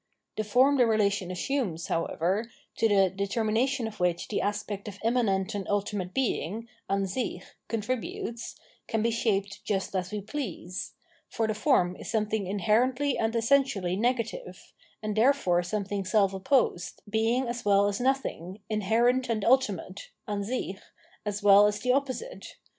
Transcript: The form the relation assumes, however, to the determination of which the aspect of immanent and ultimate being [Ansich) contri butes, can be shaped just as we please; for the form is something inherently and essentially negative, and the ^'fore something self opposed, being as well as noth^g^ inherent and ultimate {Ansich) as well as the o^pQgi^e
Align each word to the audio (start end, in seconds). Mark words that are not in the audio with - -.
The 0.35 0.43
form 0.43 0.77
the 0.77 0.87
relation 0.87 1.29
assumes, 1.29 1.85
however, 1.85 2.49
to 2.77 2.89
the 2.89 3.11
determination 3.11 3.85
of 3.87 3.99
which 3.99 4.29
the 4.29 4.41
aspect 4.41 4.87
of 4.87 4.97
immanent 5.03 5.53
and 5.53 5.67
ultimate 5.67 6.11
being 6.11 6.67
[Ansich) 6.89 7.43
contri 7.69 8.01
butes, 8.01 8.55
can 8.87 9.03
be 9.03 9.11
shaped 9.11 9.63
just 9.63 9.95
as 9.95 10.11
we 10.11 10.21
please; 10.21 10.95
for 11.29 11.45
the 11.45 11.53
form 11.53 11.95
is 11.97 12.09
something 12.09 12.47
inherently 12.47 13.15
and 13.19 13.35
essentially 13.35 13.95
negative, 13.95 14.73
and 15.03 15.15
the 15.15 15.21
^'fore 15.21 15.63
something 15.63 16.03
self 16.03 16.33
opposed, 16.33 17.03
being 17.07 17.47
as 17.47 17.63
well 17.63 17.87
as 17.87 17.99
noth^g^ 17.99 18.59
inherent 18.71 19.29
and 19.29 19.45
ultimate 19.45 20.09
{Ansich) 20.27 20.79
as 21.27 21.43
well 21.43 21.67
as 21.67 21.79
the 21.81 21.91
o^pQgi^e 21.91 22.47